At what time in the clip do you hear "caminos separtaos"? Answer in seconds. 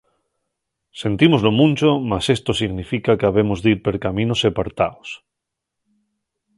4.05-5.09